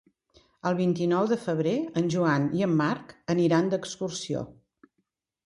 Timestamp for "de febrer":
1.31-1.73